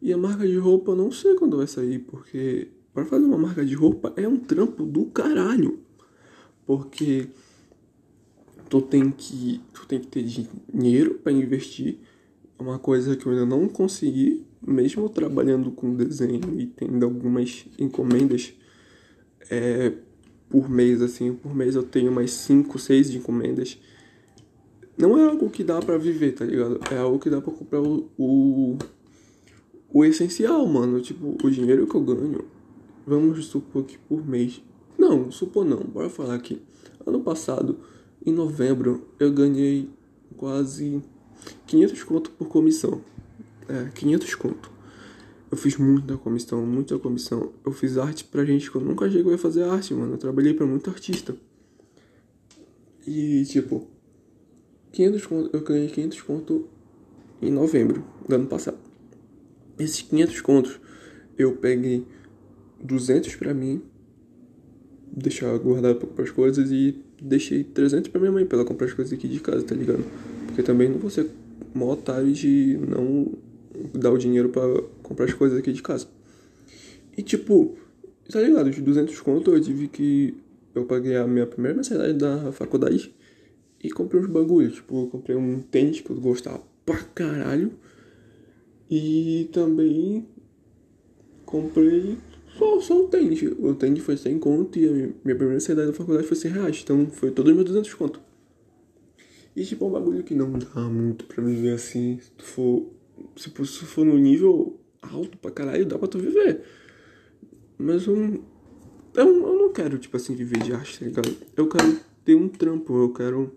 E 0.00 0.12
a 0.12 0.18
marca 0.18 0.46
de 0.46 0.56
roupa 0.56 0.92
eu 0.92 0.96
não 0.96 1.10
sei 1.10 1.34
quando 1.34 1.56
vai 1.56 1.66
sair, 1.66 1.98
porque 2.00 2.68
para 2.92 3.04
fazer 3.04 3.24
uma 3.24 3.38
marca 3.38 3.64
de 3.64 3.74
roupa 3.74 4.12
é 4.16 4.28
um 4.28 4.36
trampo 4.36 4.84
do 4.84 5.06
caralho. 5.06 5.80
Porque 6.66 7.28
tu 8.68 8.80
tem 8.80 9.10
que, 9.10 9.60
tu 9.72 9.86
tem 9.86 10.00
que 10.00 10.06
ter 10.06 10.22
dinheiro 10.22 11.14
para 11.14 11.32
investir. 11.32 11.98
É 12.58 12.62
uma 12.62 12.78
coisa 12.78 13.16
que 13.16 13.26
eu 13.26 13.32
ainda 13.32 13.46
não 13.46 13.68
consegui, 13.68 14.46
mesmo 14.64 15.08
trabalhando 15.08 15.70
com 15.70 15.94
desenho 15.94 16.58
e 16.58 16.66
tendo 16.66 17.04
algumas 17.04 17.66
encomendas 17.78 18.54
é, 19.50 19.92
por 20.48 20.68
mês, 20.68 21.02
assim. 21.02 21.34
Por 21.34 21.54
mês 21.54 21.74
eu 21.74 21.82
tenho 21.82 22.12
mais 22.12 22.30
5, 22.32 22.78
6 22.78 23.10
de 23.10 23.18
encomendas. 23.18 23.78
Não 24.96 25.18
é 25.18 25.24
algo 25.24 25.50
que 25.50 25.64
dá 25.64 25.80
para 25.80 25.98
viver, 25.98 26.32
tá 26.32 26.44
ligado? 26.44 26.78
É 26.90 26.98
algo 26.98 27.18
que 27.18 27.28
dá 27.28 27.40
pra 27.40 27.52
comprar 27.52 27.80
o, 27.80 28.08
o, 28.16 28.78
o 29.92 30.04
essencial, 30.04 30.64
mano. 30.66 31.00
Tipo, 31.00 31.36
o 31.42 31.50
dinheiro 31.50 31.86
que 31.86 31.94
eu 31.94 32.00
ganho, 32.00 32.44
vamos 33.06 33.44
supor 33.46 33.84
que 33.84 33.98
por 33.98 34.24
mês. 34.24 34.62
Não, 34.96 35.30
supor 35.30 35.64
não, 35.64 35.82
bora 35.82 36.08
falar 36.08 36.34
aqui. 36.34 36.62
Ano 37.04 37.20
passado, 37.20 37.78
em 38.24 38.32
novembro, 38.32 39.08
eu 39.18 39.32
ganhei 39.32 39.90
quase 40.36 41.02
500 41.66 42.04
conto 42.04 42.30
por 42.30 42.48
comissão. 42.48 43.00
É, 43.68 43.90
500 43.94 44.34
conto. 44.36 44.73
Eu 45.54 45.56
fiz 45.56 45.76
muita 45.76 46.16
comissão, 46.16 46.66
muita 46.66 46.98
comissão. 46.98 47.52
Eu 47.64 47.70
fiz 47.70 47.96
arte 47.96 48.24
pra 48.24 48.44
gente 48.44 48.68
que 48.68 48.76
eu 48.76 48.80
nunca 48.80 49.08
cheguei 49.08 49.34
a 49.34 49.38
fazer 49.38 49.62
arte, 49.62 49.94
mano. 49.94 50.14
Eu 50.14 50.18
trabalhei 50.18 50.52
pra 50.52 50.66
muito 50.66 50.90
artista. 50.90 51.36
E, 53.06 53.44
tipo, 53.44 53.86
500 54.90 55.26
conto, 55.26 55.56
eu 55.56 55.62
ganhei 55.62 55.86
500 55.86 56.22
conto 56.22 56.68
em 57.40 57.52
novembro 57.52 58.04
do 58.28 58.34
ano 58.34 58.48
passado. 58.48 58.78
Esses 59.78 60.02
500 60.02 60.40
contos 60.40 60.80
eu 61.38 61.52
peguei 61.52 62.04
200 62.82 63.36
pra 63.36 63.54
mim, 63.54 63.80
deixar 65.06 65.56
guardado 65.58 66.00
pra 66.00 66.08
comprar 66.08 66.24
as 66.24 66.32
coisas 66.32 66.72
e 66.72 67.00
deixei 67.22 67.62
300 67.62 68.10
pra 68.10 68.20
minha 68.20 68.32
mãe 68.32 68.44
pra 68.44 68.58
ela 68.58 68.66
comprar 68.66 68.88
as 68.88 68.92
coisas 68.92 69.12
aqui 69.12 69.28
de 69.28 69.38
casa, 69.38 69.62
tá 69.62 69.76
ligado? 69.76 70.04
Porque 70.46 70.64
também 70.64 70.88
não 70.88 70.98
vou 70.98 71.10
ser 71.10 71.30
mó 71.72 71.92
otário 71.92 72.32
de 72.32 72.76
não 72.88 73.43
dar 73.92 74.10
o 74.10 74.18
dinheiro 74.18 74.48
pra 74.48 74.62
comprar 75.02 75.26
as 75.26 75.34
coisas 75.34 75.58
aqui 75.58 75.72
de 75.72 75.82
casa. 75.82 76.06
E 77.16 77.22
tipo, 77.22 77.76
tá 78.30 78.40
ligado? 78.40 78.68
Os 78.68 78.78
200 78.78 79.20
conto 79.20 79.52
eu 79.52 79.60
tive 79.60 79.88
que. 79.88 80.34
Eu 80.74 80.84
paguei 80.84 81.16
a 81.16 81.26
minha 81.26 81.46
primeira 81.46 81.76
mensalidade 81.76 82.18
da 82.18 82.50
faculdade 82.50 83.14
e 83.82 83.90
comprei 83.90 84.20
uns 84.20 84.26
bagulhos. 84.26 84.74
Tipo, 84.74 85.02
eu 85.02 85.06
comprei 85.06 85.36
um 85.36 85.60
tênis 85.60 86.00
que 86.00 86.10
eu 86.10 86.16
gostava 86.16 86.62
pra 86.84 86.96
caralho. 86.96 87.72
E 88.90 89.48
também 89.52 90.26
comprei 91.44 92.18
só, 92.58 92.80
só 92.80 93.04
o 93.04 93.08
tênis. 93.08 93.42
O 93.58 93.74
tênis 93.74 94.02
foi 94.02 94.16
100 94.16 94.38
conto 94.38 94.78
e 94.78 94.88
a 94.88 94.92
minha 94.92 95.12
primeira 95.36 95.52
mensalidade 95.52 95.92
da 95.92 95.96
faculdade 95.96 96.26
foi 96.26 96.36
100 96.36 96.50
reais. 96.50 96.80
Então 96.82 97.06
foi 97.06 97.30
todos 97.30 97.50
os 97.50 97.56
meus 97.56 97.68
200 97.68 97.94
conto. 97.94 98.20
E 99.56 99.64
tipo, 99.64 99.84
é 99.84 99.88
um 99.88 99.92
bagulho 99.92 100.24
que 100.24 100.34
não 100.34 100.52
dá 100.52 100.80
muito 100.80 101.24
pra 101.26 101.42
viver 101.42 101.74
assim. 101.74 102.18
Se 102.20 102.30
tu 102.32 102.44
for. 102.44 102.86
Se 103.36 103.50
for 103.50 104.04
no 104.04 104.18
nível 104.18 104.78
alto 105.02 105.36
pra 105.38 105.50
caralho, 105.50 105.86
dá 105.86 105.98
pra 105.98 106.08
tu 106.08 106.18
viver. 106.18 106.62
Mas 107.78 108.06
eu, 108.06 108.16
eu, 109.14 109.26
eu 109.26 109.58
não 109.58 109.72
quero, 109.72 109.98
tipo 109.98 110.16
assim, 110.16 110.34
viver 110.34 110.62
de 110.62 110.72
arte, 110.72 110.98
tá 110.98 111.04
ligado? 111.04 111.36
Eu 111.56 111.68
quero 111.68 112.00
ter 112.24 112.34
um 112.34 112.48
trampo, 112.48 112.96
eu 112.96 113.12
quero. 113.12 113.52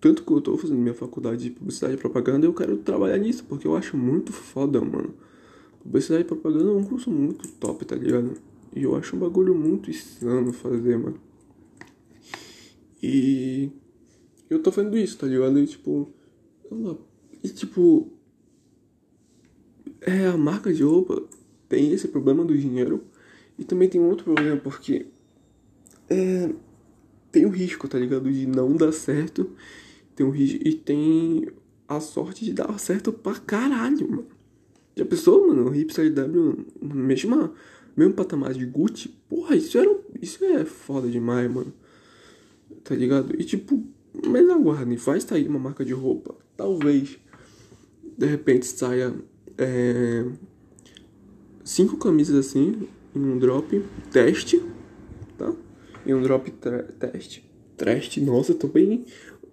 Tanto 0.00 0.24
que 0.24 0.32
eu 0.32 0.40
tô 0.40 0.56
fazendo 0.56 0.78
minha 0.78 0.94
faculdade 0.94 1.44
de 1.44 1.50
publicidade 1.50 1.94
e 1.94 1.98
propaganda, 1.98 2.46
eu 2.46 2.52
quero 2.52 2.76
trabalhar 2.78 3.18
nisso, 3.18 3.44
porque 3.44 3.66
eu 3.66 3.76
acho 3.76 3.96
muito 3.96 4.32
foda, 4.32 4.80
mano. 4.80 5.14
Publicidade 5.82 6.22
e 6.24 6.26
propaganda 6.26 6.70
é 6.70 6.74
um 6.74 6.84
curso 6.84 7.10
muito 7.10 7.48
top, 7.52 7.84
tá 7.84 7.94
ligado? 7.94 8.34
E 8.74 8.82
eu 8.82 8.96
acho 8.96 9.14
um 9.14 9.18
bagulho 9.18 9.54
muito 9.54 9.90
insano 9.90 10.52
fazer, 10.52 10.98
mano. 10.98 11.20
E 13.02 13.70
eu 14.48 14.62
tô 14.62 14.70
fazendo 14.72 14.96
isso, 14.96 15.18
tá 15.18 15.26
ligado? 15.26 15.58
E 15.58 15.66
tipo. 15.66 16.08
E 17.42 17.48
tipo. 17.48 18.10
É, 20.04 20.26
a 20.26 20.36
marca 20.36 20.72
de 20.72 20.82
roupa 20.82 21.22
tem 21.68 21.92
esse 21.92 22.08
problema 22.08 22.44
do 22.44 22.56
dinheiro 22.56 23.04
e 23.58 23.64
também 23.64 23.88
tem 23.88 24.00
outro 24.00 24.24
problema 24.24 24.56
porque 24.56 25.06
é, 26.10 26.50
tem 27.30 27.46
o 27.46 27.50
risco, 27.50 27.88
tá 27.88 27.98
ligado? 27.98 28.30
De 28.30 28.46
não 28.46 28.76
dar 28.76 28.92
certo. 28.92 29.50
Tem 30.14 30.26
o 30.26 30.30
risco 30.30 30.60
e 30.66 30.74
tem 30.74 31.48
a 31.88 32.00
sorte 32.00 32.44
de 32.44 32.52
dar 32.52 32.78
certo 32.78 33.12
pra 33.12 33.34
caralho, 33.34 34.08
mano. 34.10 34.26
Já 34.94 35.04
pensou, 35.06 35.46
mano? 35.46 35.70
Hipster 35.70 36.12
W 36.12 36.66
mesmo, 36.82 37.50
mesmo 37.96 38.14
patamar 38.14 38.52
de 38.52 38.66
Gucci? 38.66 39.08
Porra, 39.28 39.56
isso, 39.56 39.78
era, 39.78 39.98
isso 40.20 40.44
é 40.44 40.64
foda 40.64 41.08
demais, 41.08 41.50
mano. 41.50 41.72
Tá 42.84 42.94
ligado? 42.94 43.34
E 43.40 43.44
tipo, 43.44 43.82
mas 44.26 44.48
aguardem, 44.50 44.96
vai 44.96 45.20
sair 45.20 45.48
uma 45.48 45.58
marca 45.58 45.84
de 45.84 45.92
roupa. 45.92 46.34
Talvez, 46.56 47.18
de 48.18 48.26
repente, 48.26 48.66
saia. 48.66 49.14
É, 49.58 50.24
cinco 51.64 51.96
camisas 51.96 52.34
assim 52.46 52.88
em 53.14 53.20
um 53.20 53.38
drop 53.38 53.84
teste, 54.10 54.62
tá? 55.36 55.52
Em 56.06 56.14
um 56.14 56.22
drop 56.22 56.50
teste. 56.98 57.48
Teste, 57.76 58.20
nossa, 58.20 58.54
tô 58.54 58.68
bem. 58.68 59.04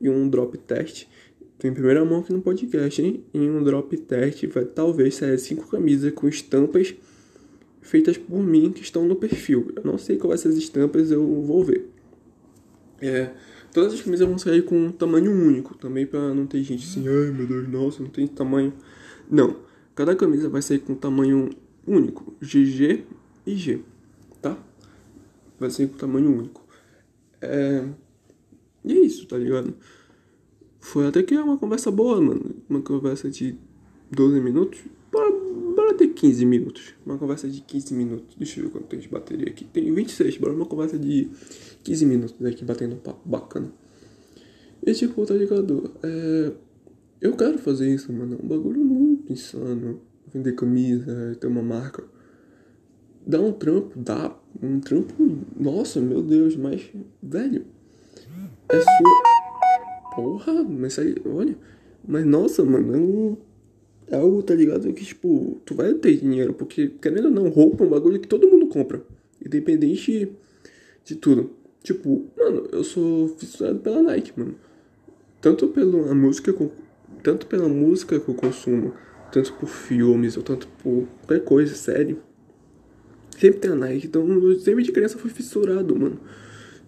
Em 0.02 0.10
um 0.10 0.30
drop 0.30 0.58
teste. 0.58 1.10
Tem 1.58 1.74
primeira 1.74 2.06
mão 2.06 2.20
aqui 2.20 2.32
no 2.32 2.42
podcast, 2.42 3.02
hein? 3.02 3.24
Em 3.34 3.50
um 3.50 3.62
drop 3.64 3.96
teste 3.98 4.48
vai 4.48 4.64
talvez 4.64 5.16
sair 5.16 5.38
cinco 5.38 5.68
camisas 5.68 6.14
com 6.14 6.28
estampas 6.28 6.96
feitas 7.82 8.18
por 8.18 8.42
mim 8.42 8.72
que 8.72 8.82
estão 8.82 9.06
no 9.06 9.16
perfil. 9.16 9.72
Eu 9.76 9.84
não 9.84 9.98
sei 9.98 10.18
qual 10.18 10.30
vai 10.30 10.38
ser 10.38 10.50
as 10.50 10.56
estampas, 10.56 11.12
eu 11.12 11.42
vou 11.42 11.64
ver. 11.64 11.90
É, 13.02 13.32
todas 13.74 13.94
as 13.94 14.02
camisas 14.02 14.28
vão 14.28 14.38
sair 14.38 14.64
com 14.64 14.86
um 14.86 14.92
tamanho 14.92 15.32
único, 15.32 15.76
também 15.76 16.06
para 16.06 16.34
não 16.34 16.46
ter 16.46 16.62
gente 16.64 16.86
assim, 16.86 17.08
ai 17.08 17.32
meu 17.32 17.48
Deus, 17.48 17.68
nossa, 17.68 18.04
não 18.04 18.10
tem 18.10 18.28
tamanho. 18.28 18.74
Não, 19.30 19.58
cada 20.00 20.16
camisa 20.16 20.48
vai 20.48 20.62
sair 20.62 20.80
com 20.80 20.96
tamanho 20.96 21.50
único, 21.86 22.34
GG 22.42 23.04
e 23.46 23.54
G, 23.54 23.82
tá? 24.42 24.58
Vai 25.60 25.70
ser 25.70 25.90
com 25.90 25.98
tamanho 25.98 26.32
único. 26.32 26.66
É... 27.42 27.84
E 28.86 28.94
é 28.94 29.00
isso, 29.02 29.28
tá 29.28 29.38
ligado? 29.38 29.76
Foi 30.80 31.06
até 31.06 31.22
que 31.22 31.36
é 31.36 31.44
uma 31.44 31.58
conversa 31.58 31.92
boa, 31.92 32.22
mano. 32.22 32.56
Uma 32.70 32.82
conversa 32.82 33.30
de 33.30 33.58
12 34.10 34.40
minutos. 34.40 34.80
Bora, 35.12 35.32
bora 35.76 35.94
ter 35.94 36.08
15 36.08 36.46
minutos. 36.46 36.94
Uma 37.06 37.18
conversa 37.18 37.50
de 37.50 37.60
15 37.60 37.94
minutos. 37.94 38.38
Deixa 38.38 38.62
eu 38.62 38.68
ver 38.68 38.72
quanto 38.72 38.86
tem 38.86 39.00
de 39.00 39.10
bateria 39.10 39.50
aqui. 39.50 39.66
Tem 39.66 39.94
26, 39.94 40.38
bora 40.38 40.54
uma 40.54 40.66
conversa 40.66 40.98
de 40.98 41.30
15 41.84 42.06
minutos 42.06 42.46
aqui 42.46 42.64
batendo 42.64 42.96
um 42.96 43.00
papo 43.00 43.28
bacana. 43.28 43.70
E 44.82 44.94
tipo, 44.94 45.26
tá 45.26 45.34
ligado? 45.34 45.92
É... 46.02 46.69
Eu 47.22 47.36
quero 47.36 47.58
fazer 47.58 47.94
isso, 47.94 48.12
mano. 48.14 48.38
É 48.40 48.46
um 48.46 48.48
bagulho 48.48 48.80
muito 48.84 49.32
insano 49.32 50.02
vender 50.34 50.54
camisa, 50.54 51.36
ter 51.40 51.48
uma 51.48 51.62
marca. 51.62 52.04
Dá 53.26 53.40
um 53.40 53.52
trampo, 53.52 54.00
dá 54.00 54.36
um 54.62 54.80
trampo, 54.80 55.14
nossa, 55.60 56.00
meu 56.00 56.22
Deus, 56.22 56.56
mas, 56.56 56.90
velho, 57.22 57.66
é 58.70 58.80
sua. 58.80 60.16
Porra, 60.16 60.64
mas 60.64 60.98
aí, 60.98 61.16
olha, 61.26 61.56
mas 62.08 62.26
nossa, 62.26 62.64
mano, 62.64 63.38
é, 64.08 64.16
é 64.16 64.20
algo, 64.20 64.42
tá 64.42 64.56
ligado? 64.56 64.92
Que, 64.94 65.06
tipo, 65.06 65.62
tu 65.66 65.76
vai 65.76 65.94
ter 65.96 66.18
dinheiro, 66.18 66.54
porque, 66.54 66.88
querendo 66.88 67.26
ou 67.26 67.32
não, 67.32 67.50
roupa 67.50 67.84
é 67.84 67.88
um 67.88 67.90
bagulho 67.90 68.20
que 68.20 68.28
todo 68.28 68.50
mundo 68.50 68.68
compra, 68.68 69.04
independente 69.46 70.32
de 71.06 71.16
tudo. 71.16 71.52
Tipo, 71.84 72.26
mano, 72.38 72.68
eu 72.72 72.84
sou 72.84 73.30
fissurado 73.38 73.80
pela 73.80 74.02
Nike, 74.02 74.34
mano. 74.38 74.56
Tanto 75.42 75.68
pela 75.70 76.14
música, 76.16 76.52
tanto 77.24 77.48
pela 77.48 77.68
música 77.68 78.20
que 78.20 78.30
eu 78.30 78.36
consumo, 78.36 78.94
tanto 79.32 79.54
por 79.54 79.68
filmes 79.68 80.38
ou 80.38 80.44
tanto 80.44 80.68
por 80.82 81.08
qualquer 81.26 81.44
coisa, 81.44 81.76
série. 81.76 82.18
Sempre 83.38 83.60
tem 83.60 83.72
a 83.72 83.76
Nike, 83.76 84.08
então 84.08 84.28
eu 84.28 84.60
sempre 84.60 84.84
de 84.84 84.92
criança 84.92 85.18
fui 85.18 85.30
fissurado, 85.30 85.96
mano. 85.96 86.20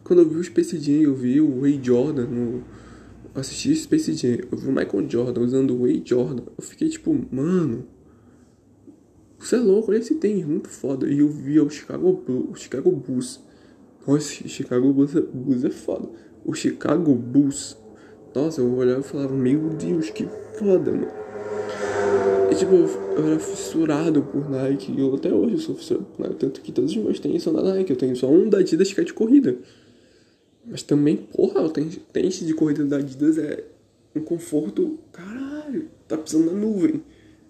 Quando 0.04 0.20
eu 0.20 0.30
vi 0.30 0.36
o 0.36 0.44
Space 0.44 0.78
Jam, 0.78 1.04
eu 1.04 1.16
vi 1.16 1.40
o 1.40 1.62
Ray 1.62 1.80
Jordan 1.82 2.26
no. 2.26 2.64
Assisti 3.34 3.74
Space 3.74 4.12
Jam, 4.14 4.40
eu 4.52 4.58
vi 4.58 4.68
o 4.68 4.72
Michael 4.72 5.10
Jordan 5.10 5.42
usando 5.42 5.74
o 5.74 5.84
Ray 5.84 6.02
Jordan. 6.04 6.44
Eu 6.58 6.64
fiquei 6.64 6.90
tipo, 6.90 7.14
mano. 7.32 7.88
Você 9.40 9.56
é 9.56 9.60
louco, 9.60 9.90
olha 9.90 9.98
esse 9.98 10.16
tênis, 10.16 10.46
muito 10.46 10.68
foda. 10.68 11.08
E 11.08 11.20
eu 11.20 11.30
vi 11.30 11.60
o 11.60 11.70
Chicago 11.70 12.12
Bulls. 12.14 12.50
O 12.52 12.56
Chicago 12.56 12.92
Bulls. 12.92 13.40
Nossa, 14.06 14.48
Chicago 14.48 14.92
Bulls 14.92 15.16
é, 15.16 15.22
Bulls 15.22 15.64
é 15.64 15.70
foda. 15.70 16.10
O 16.44 16.54
Chicago 16.54 17.16
Bulls. 17.16 17.78
Nossa, 18.34 18.62
eu 18.62 18.74
olhava 18.74 19.02
e 19.02 19.04
falava, 19.04 19.34
meu 19.34 19.70
Deus, 19.70 20.10
que 20.10 20.28
foda, 20.58 20.92
mano. 20.92 21.22
E 22.52 22.56
tipo, 22.56 22.76
eu 22.76 23.28
era 23.28 23.40
fissurado 23.40 24.22
por 24.24 24.50
Nike. 24.50 24.94
Eu, 24.98 25.16
até 25.16 25.34
hoje 25.34 25.58
sou 25.60 25.76
fissurado 25.76 26.06
por 26.06 26.26
Nike. 26.26 26.40
Tanto 26.40 26.62
que 26.62 26.72
todos 26.72 26.92
os 26.92 26.98
meus 26.98 27.20
tênis 27.20 27.44
são 27.44 27.54
da 27.54 27.62
Nike. 27.62 27.92
Eu 27.92 27.98
tenho 27.98 28.16
só 28.16 28.30
um 28.30 28.50
da 28.50 28.60
Adidas 28.60 28.92
que 28.92 29.00
é 29.00 29.04
de 29.04 29.14
corrida. 29.14 29.58
Mas 30.66 30.84
também, 30.84 31.16
porra, 31.16 31.62
o 31.62 31.70
tênis 31.70 32.40
de 32.40 32.54
corrida 32.54 32.84
da 32.86 32.98
Adidas 32.98 33.38
é 33.38 33.64
um 34.16 34.22
conforto. 34.22 35.00
Caralho, 35.12 35.88
tá 36.08 36.18
pisando 36.18 36.48
na 36.48 36.54
nuvem. 36.54 37.02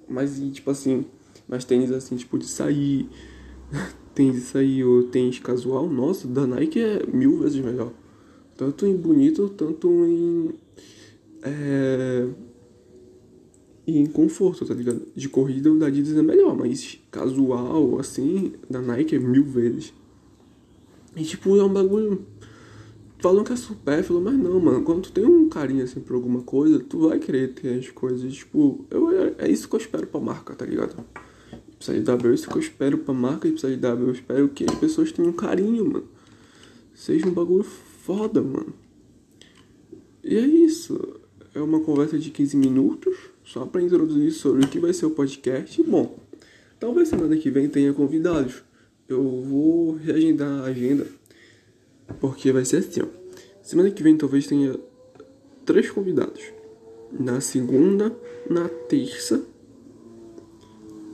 Mas, 0.07 0.39
tipo 0.51 0.69
assim, 0.69 1.05
mas 1.47 1.65
tênis 1.65 1.91
assim, 1.91 2.15
tipo, 2.15 2.37
de 2.37 2.45
sair. 2.45 3.09
tênis 4.13 4.35
de 4.35 4.41
sair 4.41 4.83
ou 4.83 5.03
tênis 5.03 5.39
casual, 5.39 5.89
nossa, 5.89 6.27
da 6.27 6.45
Nike 6.45 6.79
é 6.79 7.05
mil 7.07 7.39
vezes 7.39 7.59
melhor. 7.59 7.91
Tanto 8.61 8.85
em 8.85 8.95
bonito, 8.95 9.49
tanto 9.49 9.89
em. 10.05 10.51
É 11.41 12.27
em 13.87 14.05
conforto, 14.05 14.63
tá 14.63 14.75
ligado? 14.75 15.01
De 15.15 15.27
corrida 15.27 15.71
o 15.71 15.79
da 15.79 15.87
Adidas 15.87 16.15
é 16.15 16.21
melhor, 16.21 16.55
mas 16.55 16.99
casual, 17.09 17.99
assim, 17.99 18.53
da 18.69 18.79
Nike 18.79 19.15
é 19.15 19.19
mil 19.19 19.43
vezes. 19.43 19.91
E 21.15 21.23
tipo, 21.23 21.57
é 21.57 21.63
um 21.63 21.73
bagulho. 21.73 22.23
Falam 23.17 23.43
que 23.43 23.51
é 23.51 23.55
supérfluo, 23.55 24.21
mas 24.21 24.37
não, 24.37 24.59
mano. 24.59 24.83
Quando 24.83 25.01
tu 25.01 25.11
tem 25.11 25.25
um 25.25 25.49
carinho 25.49 25.83
assim 25.83 25.99
por 25.99 26.13
alguma 26.13 26.43
coisa, 26.43 26.79
tu 26.79 27.09
vai 27.09 27.17
querer 27.17 27.55
ter 27.55 27.79
as 27.79 27.89
coisas. 27.89 28.31
Tipo, 28.31 28.85
eu, 28.91 29.09
é, 29.09 29.35
é 29.39 29.49
isso 29.49 29.67
que 29.67 29.73
eu 29.73 29.79
espero 29.79 30.05
pra 30.05 30.21
marca, 30.21 30.53
tá 30.53 30.67
ligado? 30.67 31.03
Precisa 31.77 31.97
de 31.97 32.03
W, 32.03 32.31
é 32.31 32.35
isso 32.35 32.47
que 32.47 32.55
eu 32.55 32.61
espero 32.61 32.99
pra 32.99 33.11
marca 33.11 33.47
e 33.47 33.51
precisa 33.53 33.73
de 33.73 33.81
W. 33.81 34.07
Eu 34.09 34.13
espero 34.13 34.49
que 34.49 34.65
as 34.65 34.75
pessoas 34.75 35.11
tenham 35.11 35.33
carinho, 35.33 35.83
mano. 35.83 36.05
Seja 36.93 37.27
um 37.27 37.33
bagulho 37.33 37.65
foda, 38.03 38.41
mano. 38.41 38.73
E 40.23 40.35
é 40.35 40.41
isso. 40.41 41.19
É 41.53 41.59
uma 41.61 41.81
conversa 41.81 42.17
de 42.17 42.29
15 42.29 42.55
minutos 42.57 43.15
só 43.43 43.65
para 43.65 43.81
introduzir 43.81 44.31
sobre 44.31 44.63
o 44.63 44.67
que 44.67 44.79
vai 44.79 44.93
ser 44.93 45.05
o 45.05 45.11
podcast. 45.11 45.81
Bom, 45.83 46.17
talvez 46.79 47.09
semana 47.09 47.35
que 47.37 47.49
vem 47.49 47.67
tenha 47.67 47.93
convidados. 47.93 48.63
Eu 49.07 49.23
vou 49.41 49.93
reagendar 49.95 50.61
a 50.61 50.65
agenda, 50.65 51.05
porque 52.19 52.51
vai 52.51 52.63
ser 52.63 52.77
assim, 52.77 53.01
ó. 53.01 53.07
Semana 53.61 53.91
que 53.91 54.01
vem 54.01 54.17
talvez 54.17 54.47
tenha 54.47 54.79
três 55.65 55.89
convidados. 55.91 56.41
Na 57.11 57.41
segunda, 57.41 58.15
na 58.49 58.69
terça 58.69 59.43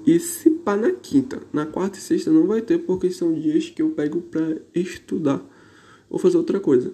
E 0.05 0.19
se 0.19 0.51
pá 0.51 0.77
na 0.77 0.91
quinta, 0.91 1.41
na 1.51 1.65
quarta 1.65 1.97
e 1.97 2.01
sexta 2.01 2.31
não 2.31 2.45
vai 2.45 2.61
ter, 2.61 2.77
porque 2.77 3.09
são 3.09 3.33
dias 3.33 3.69
que 3.69 3.81
eu 3.81 3.89
pego 3.89 4.21
pra 4.21 4.57
estudar 4.75 5.43
ou 6.09 6.19
fazer 6.19 6.37
outra 6.37 6.59
coisa. 6.59 6.93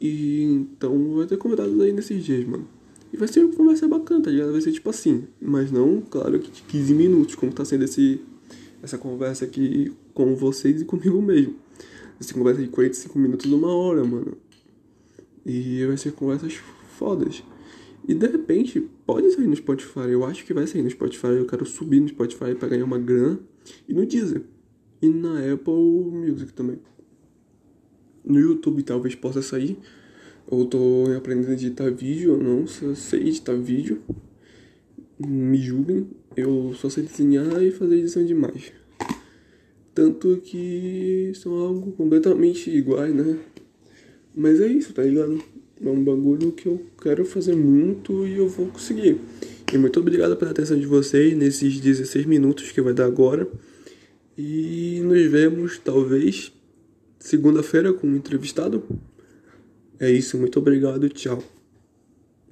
E 0.00 0.42
então 0.42 1.16
vai 1.16 1.26
ter 1.26 1.36
convidados 1.36 1.80
aí 1.80 1.92
nesses 1.92 2.24
dias, 2.24 2.44
mano. 2.46 2.66
E 3.12 3.16
vai 3.16 3.28
ser 3.28 3.44
uma 3.44 3.54
conversa 3.54 3.86
bacana, 3.86 4.22
tá 4.22 4.30
ligado? 4.30 4.52
Vai 4.52 4.60
ser 4.60 4.72
tipo 4.72 4.88
assim, 4.88 5.24
mas 5.40 5.70
não, 5.70 6.00
claro 6.00 6.38
que 6.40 6.50
de 6.50 6.62
15 6.62 6.94
minutos, 6.94 7.34
como 7.34 7.52
tá 7.52 7.64
sendo 7.64 7.84
esse, 7.84 8.20
essa 8.82 8.96
conversa 8.96 9.44
aqui 9.44 9.92
com 10.14 10.34
vocês 10.34 10.80
e 10.80 10.84
comigo 10.84 11.20
mesmo. 11.20 11.54
Ser 12.20 12.34
conversa 12.34 12.62
de 12.62 12.68
45 12.68 13.18
minutos, 13.18 13.50
uma 13.50 13.74
hora, 13.74 14.04
mano. 14.04 14.36
E 15.44 15.84
vai 15.86 15.96
ser 15.96 16.12
conversas 16.12 16.54
fodas. 16.96 17.42
E 18.06 18.14
de 18.14 18.26
repente, 18.26 18.88
pode 19.04 19.30
sair 19.32 19.46
no 19.46 19.56
Spotify. 19.56 20.08
Eu 20.08 20.24
acho 20.24 20.44
que 20.44 20.54
vai 20.54 20.66
sair 20.66 20.82
no 20.82 20.90
Spotify. 20.90 21.28
Eu 21.28 21.46
quero 21.46 21.66
subir 21.66 22.00
no 22.00 22.08
Spotify 22.08 22.54
para 22.54 22.68
ganhar 22.68 22.84
uma 22.84 22.98
grana. 22.98 23.40
E 23.88 23.94
no 23.94 24.06
Deezer. 24.06 24.42
E 25.00 25.08
na 25.08 25.52
Apple 25.52 25.72
Music 25.74 26.52
também. 26.52 26.78
No 28.24 28.38
YouTube 28.38 28.82
talvez 28.82 29.14
possa 29.14 29.42
sair. 29.42 29.78
Eu 30.50 30.64
tô 30.64 31.04
aprendendo 31.16 31.50
a 31.50 31.52
editar 31.54 31.90
vídeo. 31.90 32.32
Eu 32.32 32.38
não 32.38 32.66
sei 32.66 33.20
editar 33.20 33.54
vídeo. 33.54 34.00
Me 35.18 35.58
julguem. 35.58 36.08
Eu 36.36 36.72
só 36.76 36.88
sei 36.88 37.04
desenhar 37.04 37.62
e 37.62 37.70
fazer 37.70 37.96
edição 37.96 38.24
de 38.24 38.32
imagem. 38.32 38.72
Tanto 39.94 40.38
que 40.42 41.32
são 41.34 41.52
algo 41.54 41.92
completamente 41.92 42.70
iguais, 42.70 43.14
né? 43.14 43.38
Mas 44.34 44.60
é 44.60 44.66
isso, 44.66 44.94
tá 44.94 45.02
ligado? 45.02 45.42
É 45.84 45.88
um 45.88 46.02
bagulho 46.02 46.52
que 46.52 46.66
eu 46.66 46.80
quero 47.02 47.24
fazer 47.24 47.54
muito 47.54 48.26
e 48.26 48.38
eu 48.38 48.48
vou 48.48 48.68
conseguir. 48.68 49.18
E 49.72 49.76
muito 49.76 50.00
obrigado 50.00 50.36
pela 50.36 50.50
atenção 50.50 50.78
de 50.78 50.86
vocês 50.86 51.36
nesses 51.36 51.80
16 51.80 52.24
minutos 52.24 52.72
que 52.72 52.80
vai 52.80 52.94
dar 52.94 53.04
agora. 53.04 53.48
E 54.36 55.00
nos 55.04 55.30
vemos, 55.30 55.78
talvez, 55.78 56.52
segunda-feira 57.22 57.92
com 57.92 58.08
um 58.08 58.16
entrevistado. 58.16 58.82
É 59.98 60.10
isso, 60.10 60.36
muito 60.36 60.58
obrigado, 60.58 61.08
tchau. 61.08 61.42